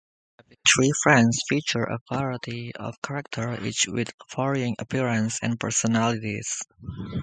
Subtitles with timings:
[0.39, 6.63] "Happy Tree Friends" features a variety of characters, each with varying appearances and personalities.